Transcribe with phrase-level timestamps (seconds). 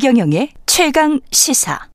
[0.00, 1.88] 최경영의 최강 시사.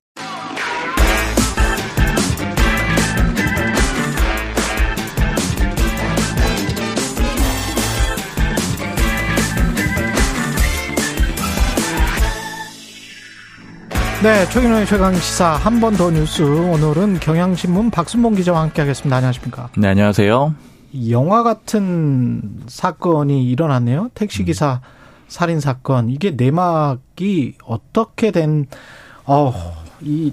[14.22, 16.42] 네, 최경영의 최강 시사 한 번 더 뉴스.
[16.42, 19.16] 오늘은 경향신문 박순봉 기자와 함께하겠습니다.
[19.16, 19.68] 안녕하십니까?
[19.76, 20.54] 네, 안녕하세요.
[21.10, 24.10] 영화 같은 사건이 일어났네요.
[24.14, 25.03] 택시 기사 음.
[25.34, 26.08] 살인 사건.
[26.10, 28.66] 이게 내막이 어떻게 된,
[29.26, 29.52] 어,
[30.00, 30.32] 이,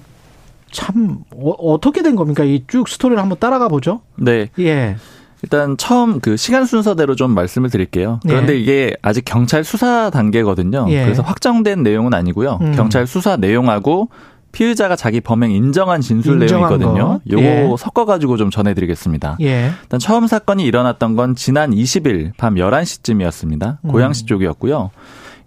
[0.72, 2.44] 참, 어, 떻게된 겁니까?
[2.44, 4.02] 이 쭉 스토리를 한번 따라가 보죠.
[4.16, 4.50] 네.
[4.60, 4.96] 예.
[5.41, 8.20] 일단 처음 그 시간 순서대로 좀 말씀을 드릴게요.
[8.22, 8.58] 그런데 예.
[8.60, 10.86] 이게 아직 경찰 수사 단계거든요.
[10.90, 11.04] 예.
[11.04, 12.60] 그래서 확정된 내용은 아니고요.
[12.62, 12.76] 음.
[12.76, 14.10] 경찰 수사 내용하고
[14.52, 17.20] 피의자가 자기 범행 인정한 진술 내용이거든요.
[17.30, 17.76] 요거 예.
[17.77, 19.38] 섞어가지고 좀 전해드리겠습니다.
[19.41, 19.71] 예.
[19.84, 23.77] 일단 처음 사건이 일어났던 건 지난 20일 밤 11시쯤이었습니다.
[23.84, 23.90] 음.
[23.90, 24.91] 고양시 쪽이었고요.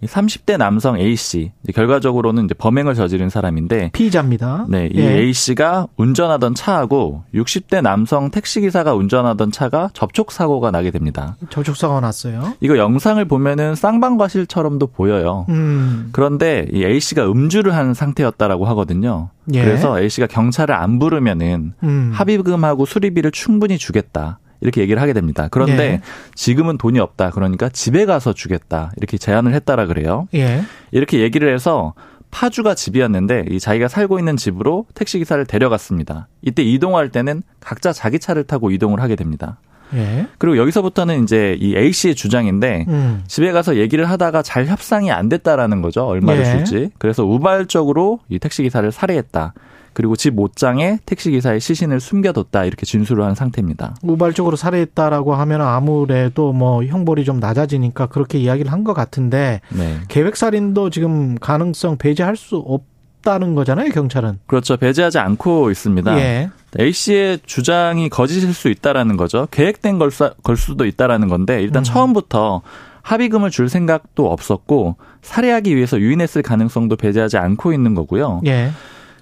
[0.05, 4.65] 30대 남성 A 씨 결과적으로는 이제 범행을 저지른 사람인데 피의자입니다.
[4.69, 5.19] 네, 이 예.
[5.19, 11.37] A 씨가 운전하던 차하고 60대 남성 택시 기사가 운전하던 차가 접촉 사고가 나게 됩니다.
[11.49, 12.53] 접촉 사고가 났어요.
[12.59, 15.45] 이거 영상을 보면은 쌍방과실처럼도 보여요.
[15.49, 16.09] 음.
[16.11, 19.29] 그런데 이 A 씨가 음주를 한 상태였다라고 하거든요.
[19.53, 19.63] 예.
[19.63, 22.11] 그래서 A 씨가 경찰을 안 부르면은 음.
[22.13, 24.39] 합의금하고 수리비를 충분히 주겠다.
[24.65, 25.47] 이렇게 얘기를 하게 됩니다.
[25.51, 26.01] 그런데 예.
[26.33, 27.29] 지금은 돈이 없다.
[27.29, 28.91] 그러니까 집에 가서 주겠다.
[28.97, 30.27] 이렇게 제안을 했다라 그래요.
[30.33, 30.63] 예.
[30.91, 31.93] 이렇게 얘기를 해서
[32.31, 36.27] 파주가 집이었는데 이 자기가 살고 있는 집으로 택시 기사를 데려갔습니다.
[36.41, 39.59] 이때 이동할 때는 각자 자기 차를 타고 이동을 하게 됩니다.
[39.93, 40.25] 예.
[40.39, 43.23] 그리고 여기서부터는 이제 이 A 씨의 주장인데 음.
[43.27, 46.07] 집에 가서 얘기를 하다가 잘 협상이 안 됐다라는 거죠.
[46.07, 46.45] 얼마를 예.
[46.45, 46.89] 줄지.
[46.97, 49.53] 그래서 우발적으로 이 택시 기사를 살해했다.
[49.95, 53.95] 그리고 집 옷장에 택시기사의 시신을 숨겨뒀다 이렇게 진술을 한 상태입니다.
[54.03, 59.97] 우발적으로 살해했다라고 하면 아무래도 뭐 형벌이 좀 낮아지니까 그렇게 이야기를 한 것 같은데 네.
[60.09, 62.83] 계획살인도 지금 가능성 배제할 수 없
[63.23, 64.37] 다는 거잖아요 경찰은.
[64.45, 66.15] 그렇죠 배제하지 않고 있습니다.
[66.19, 66.51] 예.
[66.79, 69.47] A 씨의 주장이 거짓일 수 있다라는 거죠.
[69.49, 70.11] 계획된 걸,
[70.43, 71.83] 걸 수도 있다라는 건데 일단 음.
[71.83, 72.61] 처음부터
[73.01, 78.41] 합의금을 줄 생각도 없었고 살해하기 위해서 유인했을 가능성도 배제하지 않고 있는 거고요.
[78.45, 78.69] 예.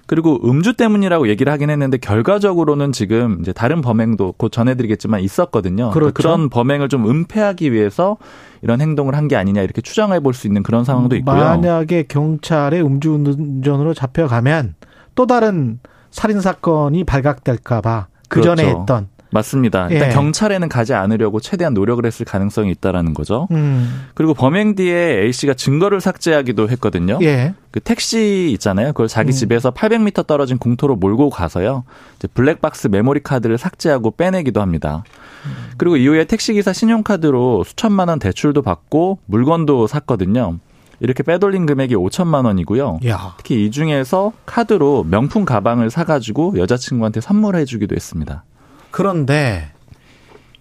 [0.06, 5.90] 그리고 음주 때문이라고 얘기를 하긴 했는데 결과적으로는 지금 이제 다른 범행도 곧 전해드리겠지만 있었거든요.
[5.90, 6.12] 그렇죠.
[6.14, 8.16] 그런 범행을 좀 은폐하기 위해서
[8.62, 11.36] 이런 행동을 한 게 아니냐 이렇게 추정해 볼 수 있는 그런 상황도 있고요.
[11.36, 14.74] 만약에 경찰의 음주운전으로 잡혀가면
[15.14, 15.78] 또 다른
[16.10, 18.80] 살인 사건이 발각될까봐 그 전에 그렇죠.
[18.80, 19.88] 했던 맞습니다.
[19.90, 20.12] 일단 예.
[20.14, 23.48] 경찰에는 가지 않으려고 최대한 노력을 했을 가능성이 있다라는 거죠.
[23.50, 24.06] 음.
[24.14, 27.18] 그리고 범행 뒤에 A 씨가 증거를 삭제하기도 했거든요.
[27.22, 27.54] 예.
[27.72, 28.88] 그 택시 있잖아요.
[28.88, 29.32] 그걸 자기 음.
[29.32, 31.82] 집에서 800m 떨어진 공터로 몰고 가서요.
[32.16, 35.02] 이제 블랙박스 메모리 카드를 삭제하고 빼내기도 합니다.
[35.46, 35.50] 음.
[35.76, 40.58] 그리고 이후에 택시기사 신용카드로 수천만 원 대출도 받고 물건도 샀거든요.
[41.00, 43.00] 이렇게 빼돌린 금액이 5천만 원이고요.
[43.08, 43.34] 야.
[43.36, 48.44] 특히 이 중에서 카드로 명품 가방을 사가지고 여자친구한테 선물해주기도 했습니다.
[48.94, 49.72] 그런데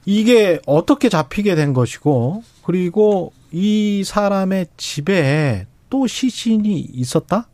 [0.05, 7.47] 이게 어떻게 잡히게 된 것이고 그리고 이 사람의 집에 또 시신이 있었다?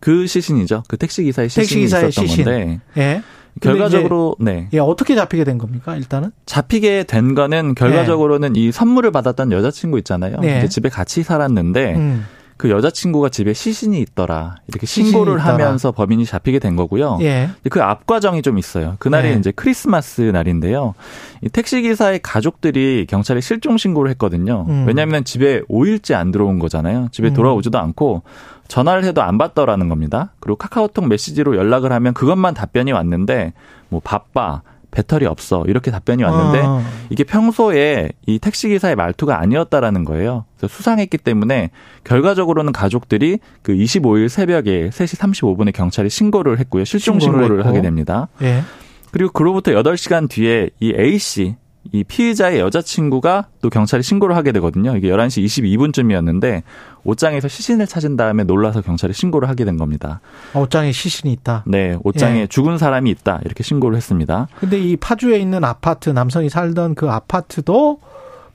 [0.00, 0.84] 그 시신이죠.
[0.88, 2.44] 그 택시 기사의 시신이 택시 기사의 있었던 시신.
[2.46, 2.80] 건데.
[2.96, 3.22] 예.
[3.60, 4.70] 결과적으로 네.
[4.72, 5.94] 예, 어떻게 잡히게 된 겁니까?
[5.94, 8.60] 일단은 잡히게 된 거는 결과적으로는 네.
[8.60, 10.40] 이 선물을 받았던 여자친구 있잖아요.
[10.40, 10.58] 네.
[10.58, 12.24] 이제 집에 같이 살았는데 음.
[12.58, 14.56] 그 여자친구가 집에 시신이 있더라.
[14.66, 17.18] 이렇게 신고를 하면서 범인이 잡히게 된 거고요.
[17.22, 17.50] 예.
[17.70, 18.96] 그 앞과정이 좀 있어요.
[18.98, 19.34] 그날이 예.
[19.34, 20.94] 이제 크리스마스 날인데요.
[21.42, 24.66] 이 택시 기사의 가족들이 경찰에 실종 신고를 했거든요.
[24.68, 24.84] 음.
[24.88, 27.08] 왜냐하면 집에 5일째 안 들어온 거잖아요.
[27.12, 27.34] 집에 음.
[27.34, 27.84] 돌아오지도 음.
[27.84, 28.22] 않고
[28.66, 30.32] 전화를 해도 안 받더라는 겁니다.
[30.40, 33.52] 그리고 카카오톡 메시지로 연락을 하면 그것만 답변이 왔는데
[33.88, 36.82] 뭐 바빠 배터리 없어 이렇게 답변이 왔는데 어.
[37.10, 40.44] 이게 평소에 이 택시 기사의 말투가 아니었다라는 거예요.
[40.56, 41.70] 그래서 수상했기 때문에
[42.04, 46.84] 결과적으로는 가족들이 그 25일 새벽에 3시 35분에 경찰에 신고를 했고요.
[46.84, 48.28] 실종 신고를, 신고를 하게 됩니다.
[48.42, 48.62] 예.
[49.10, 51.56] 그리고 그로부터 8시간 뒤에 이 A 씨,
[51.92, 54.96] 이 피의자의 여자친구가 또 경찰에 신고를 하게 되거든요.
[54.96, 56.62] 이게 11시 22분쯤이었는데
[57.04, 60.20] 옷장에서 시신을 찾은 다음에 놀라서 경찰에 신고를 하게 된 겁니다.
[60.52, 61.64] 아, 옷장에 시신이 있다.
[61.66, 62.46] 네, 옷장에 예.
[62.46, 63.40] 죽은 사람이 있다.
[63.44, 64.48] 이렇게 신고를 했습니다.
[64.58, 68.00] 근데 이 파주에 있는 아파트 남성이 살던 그 아파트도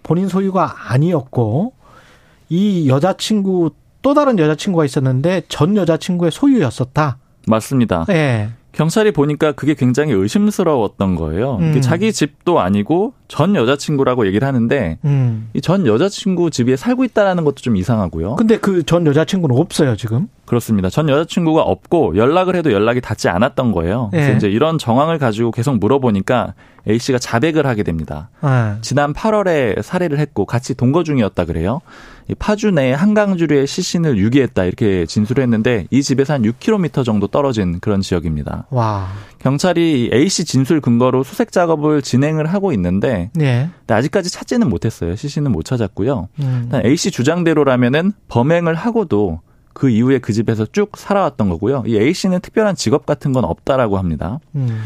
[0.04, 1.74] 본인 소유가 아니었고
[2.50, 3.72] 이 여자친구
[4.02, 7.18] 또 다른 여자친구가 있었는데 전 여자친구의 소유였었다.
[7.48, 8.06] 맞습니다.
[8.10, 8.50] 예.
[8.74, 11.58] 경찰이 보니까 그게 굉장히 의심스러웠던 거예요.
[11.62, 11.82] 음.
[11.82, 15.50] 자기 집도 아니고 전 여자친구라고 얘기를 하는데 음.
[15.54, 18.36] 이전 여자친구 집에 살고 있다라는 것도 좀 이상하고요.
[18.36, 20.28] 근데 그 전 여자친구는 없어요 지금?
[20.54, 20.90] 그렇습니다.
[20.90, 24.10] 전 여자친구가 없고 연락을 해도 연락이 닿지 않았던 거예요.
[24.12, 24.38] 그래서 네.
[24.38, 26.54] 이제 이런 정황을 가지고 계속 물어보니까
[26.88, 28.30] A 씨가 자백을 하게 됩니다.
[28.44, 28.76] 네.
[28.82, 31.82] 지난 8월에 살해를 했고 같이 동거 중이었다 그래요.
[32.38, 38.02] 파주 내 한강주류의 시신을 유기했다 이렇게 진술을 했는데 이 집에서 한 6km 정도 떨어진 그런
[38.02, 38.68] 지역입니다.
[38.70, 39.08] 와.
[39.40, 43.70] 경찰이 A 씨 진술 근거로 수색 작업을 진행을 하고 있는데 네.
[43.88, 45.16] 아직까지 찾지는 못했어요.
[45.16, 46.30] 시신은 못 찾았고요.
[46.42, 46.70] 음.
[46.86, 49.42] A 씨 주장대로라면은 범행을 하고도
[49.74, 51.84] 그 이후에 그 집에서 쭉 살아왔던 거고요.
[51.88, 54.40] 이 A 씨는 특별한 직업 같은 건 없다라고 합니다.
[54.56, 54.82] 음.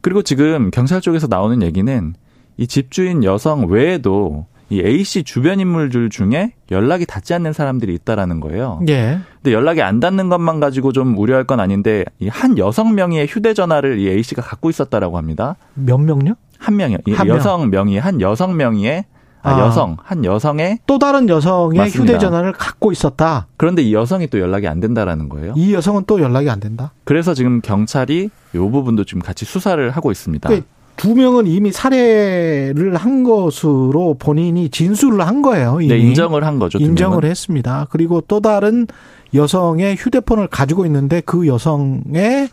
[0.00, 2.14] 그리고 지금 경찰 쪽에서 나오는 얘기는
[2.58, 8.40] 이 집주인 여성 외에도 이 A 씨 주변 인물들 중에 연락이 닿지 않는 사람들이 있다라는
[8.40, 8.80] 거예요.
[8.88, 9.20] 예.
[9.42, 13.98] 근데 연락이 안 닿는 것만 가지고 좀 우려할 건 아닌데 이 한 여성 명의의 휴대전화를
[13.98, 15.56] 이 A 씨가 갖고 있었다라고 합니다.
[15.74, 16.34] 몇 명요?
[16.58, 16.98] 한 명이요.
[17.14, 17.70] 한 여성 명.
[17.70, 19.04] 명의 한 여성 명의의
[19.46, 22.14] 아, 아, 여성 한 여성의 또 다른 여성의 맞습니다.
[22.14, 23.46] 휴대전화를 갖고 있었다.
[23.56, 25.54] 그런데 이 여성이 또 연락이 안 된다라는 거예요.
[25.56, 26.92] 이 여성은 또 연락이 안 된다.
[27.04, 30.48] 그래서 지금 경찰이 이 부분도 지금 같이 수사를 하고 있습니다.
[30.48, 35.80] 그러니까 두 명은 이미 살해를 한 것으로 본인이 진술을 한 거예요.
[35.80, 35.92] 이미.
[35.92, 36.78] 네, 인정을 한 거죠.
[36.78, 37.86] 인정을 했습니다.
[37.90, 38.86] 그리고 또 다른
[39.34, 42.48] 여성의 휴대폰을 가지고 있는데 그 여성의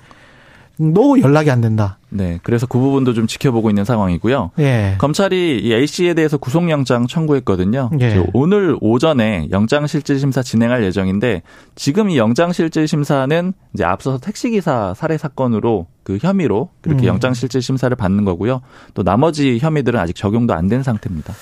[0.78, 2.00] 도 연락이 안 된다.
[2.10, 4.52] 네, 그래서 그 부분도 좀 지켜보고 있는 상황이고요.
[4.60, 4.96] 예.
[4.98, 7.92] 검찰이 이 A 씨에 대해서 구속영장 청구했거든요.
[8.02, 8.26] 예.
[8.34, 11.44] 오늘 오전에 영장실질심사 진행할 예정인데
[11.76, 17.08] 지금 이 영장실질심사는 이제 앞서서 택시기사 살해 사건으로 그 혐의로 그렇게 음.
[17.08, 18.62] 영장실질심사를 받는 거고요.
[18.96, 21.34] 또 나머지 혐의들은 아직 적용도 안 된 상태입니다.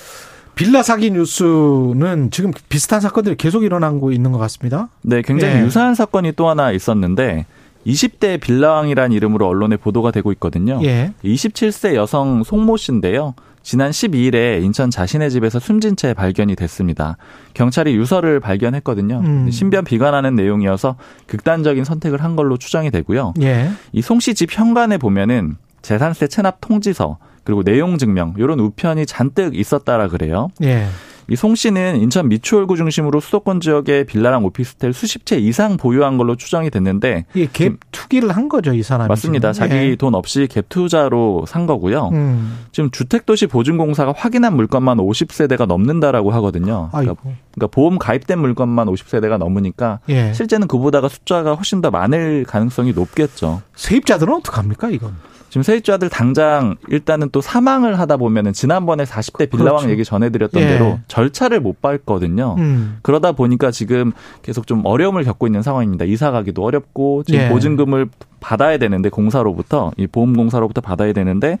[0.54, 4.88] 빌라 사기 뉴스는 지금 비슷한 사건들이 계속 일어나고 있는 것 같습니다.
[5.00, 5.60] 네, 굉장히 예.
[5.62, 7.46] 유사한 사건이 또 하나 있었는데
[7.86, 10.80] 20대 빌라왕이라는 이름으로 언론에 보도가 되고 있거든요.
[10.84, 11.12] 예.
[11.24, 13.34] 27세 여성 송모 씨인데요.
[13.62, 17.16] 지난 12일에 인천 자신의 집에서 숨진 채 발견이 됐습니다.
[17.54, 19.20] 경찰이 유서를 발견했거든요.
[19.24, 19.50] 음.
[19.50, 20.96] 신변 비관하는 내용이어서
[21.26, 23.34] 극단적인 선택을 한 걸로 추정이 되고요.
[23.42, 23.70] 예.
[23.92, 30.08] 이송 씨 집 현관에 보면은 재산세 체납 통지서 그리고 내용 증명 이런 우편이 잔뜩 있었다라
[30.08, 30.48] 그래요.
[30.62, 30.86] 예.
[31.30, 36.36] 이 송 씨는 인천 미추홀구 중심으로 수도권 지역의 빌라랑 오피스텔 수십 채 이상 보유한 걸로
[36.36, 39.08] 추정이 됐는데 예, 갭 투기를 한 거죠, 이 사람이.
[39.08, 39.52] 맞습니다.
[39.52, 39.68] 지금.
[39.68, 39.96] 자기 예.
[39.96, 42.08] 돈 없이 갭 투자로 산 거고요.
[42.12, 42.58] 음.
[42.72, 46.88] 지금 주택도시 보증공사가 확인한 물건만 50세대가 넘는다라고 하거든요.
[46.90, 50.32] 그러니까, 그러니까, 보험 가입된 물건만 50세대가 넘으니까 예.
[50.32, 53.62] 실제는 그보다가 숫자가 훨씬 더 많을 가능성이 높겠죠.
[53.74, 55.14] 세입자들은 어떡합니까, 이건?
[55.52, 59.90] 지금 세입자들 당장 일단은 또 사망을 하다 보면은 지난번에 40대 빌라왕 그렇죠.
[59.90, 60.66] 얘기 전해드렸던 예.
[60.66, 62.54] 대로 절차를 못 밟거든요.
[62.56, 62.96] 음.
[63.02, 66.06] 그러다 보니까 지금 계속 좀 어려움을 겪고 있는 상황입니다.
[66.06, 67.48] 이사 가기도 어렵고 지금 예.
[67.50, 68.08] 보증금을
[68.40, 71.58] 받아야 되는데 공사로부터 이 보험공사로부터 받아야 되는데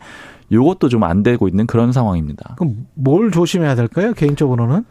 [0.50, 2.54] 요것도 좀 안 되고 있는 그런 상황입니다.
[2.56, 4.14] 그럼 뭘 조심해야 될까요?
[4.14, 4.86] 개인적으로는?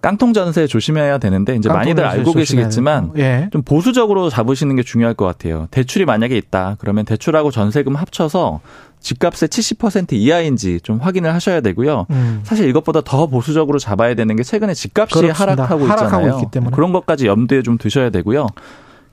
[0.00, 3.48] 깡통 전세 조심해야 되는데 이제 많이들 알고 계시겠지만 예.
[3.52, 5.66] 좀 보수적으로 잡으시는 게 중요할 것 같아요.
[5.70, 8.60] 대출이 만약에 있다 그러면 대출하고 전세금 합쳐서
[9.00, 12.06] 집값의 70% 이하인지 좀 확인을 하셔야 되고요.
[12.10, 12.40] 음.
[12.44, 15.64] 사실 이것보다 더 보수적으로 잡아야 되는 게 최근에 집값이 그렇습니다.
[15.64, 16.32] 하락하고 있잖아요.
[16.32, 18.46] 하락하고 그런 것까지 염두에 좀 두셔야 되고요.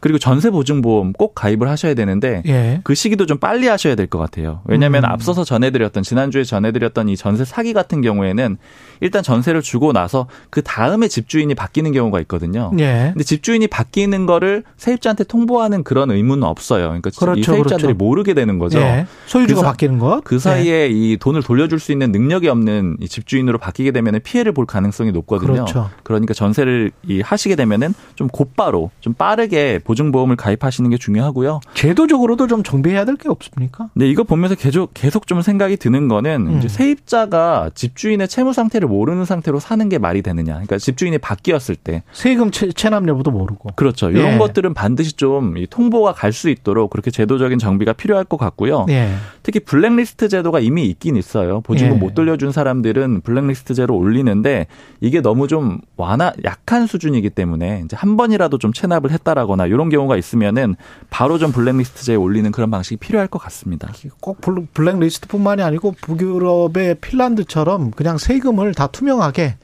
[0.06, 2.80] 그리고 전세 보증보험 꼭 가입을 하셔야 되는데 예.
[2.84, 4.62] 그 시기도 좀 빨리 하셔야 될 것 같아요.
[4.66, 5.10] 왜냐하면 음.
[5.10, 8.58] 앞서서 전해드렸던 지난주에 전해드렸던 이 전세 사기 같은 경우에는
[9.02, 12.72] 일단 전세를 주고 나서 그 다음에 집주인이 바뀌는 경우가 있거든요.
[12.78, 13.10] 예.
[13.14, 16.84] 근데 집주인이 바뀌는 거를 세입자한테 통보하는 그런 의무는 없어요.
[16.84, 17.98] 그러니까 그렇죠, 이 세입자들이 그렇죠.
[17.98, 18.78] 모르게 되는 거죠.
[18.78, 19.08] 예.
[19.26, 20.22] 소유주가 그 바뀌는 것.
[20.24, 20.88] 그 사이에 예.
[20.88, 25.54] 이 돈을 돌려줄 수 있는 능력이 없는 이 집주인으로 바뀌게 되면 피해를 볼 가능성이 높거든요.
[25.54, 25.90] 그렇죠.
[26.04, 31.60] 그러니까 전세를 이 하시게 되면은 좀 곧바로 좀 빠르게 보 증보험을 가입하시는 게 중요하고요.
[31.74, 33.88] 제도적으로도 좀 정비해야 될 게 없습니까?
[33.94, 36.58] 네, 이거 보면서 계속 계속 좀 생각이 드는 거는 음.
[36.58, 40.54] 이제 세입자가 집주인의 채무 상태를 모르는 상태로 사는 게 말이 되느냐.
[40.54, 44.10] 그러니까 집주인이 바뀌었을 때 세금 체납 여부도 모르고 그렇죠.
[44.12, 44.38] 이런 예.
[44.38, 48.86] 것들은 반드시 좀 통보가 갈 수 있도록 그렇게 제도적인 정비가 필요할 것 같고요.
[48.90, 49.14] 예.
[49.42, 51.62] 특히 블랙리스트 제도가 이미 있긴 있어요.
[51.62, 52.00] 보증금 예.
[52.00, 54.68] 못 돌려준 사람들은 블랙리스트제로 올리는데
[55.00, 60.18] 이게 너무 좀 완화 약한 수준이기 때문에 이제 한 번이라도 좀 체납을 했다라거나 이런 경우가
[60.18, 60.76] 있으면은
[61.10, 63.92] 바로 좀 블랙리스트제에 올리는 그런 방식이 필요할 것 같습니다.
[64.20, 64.40] 꼭
[64.74, 69.58] 블랙리스트뿐만이 아니고 북유럽의 핀란드처럼 그냥 세금을 다 투명하게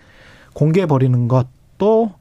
[0.54, 2.14] 공개해 버리는 것도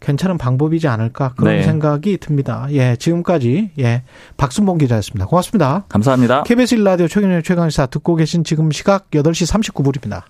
[0.00, 1.62] 괜찮은 방법이지 않을까 그런 네.
[1.62, 2.66] 생각이 듭니다.
[2.70, 4.02] 예, 지금까지 예
[4.36, 5.26] 박순봉 기자였습니다.
[5.26, 5.84] 고맙습니다.
[5.88, 6.44] 감사합니다.
[6.44, 10.22] KBS 1라디오 최경영 최강시사 듣고 계신 지금 시각 8시 39분입니다.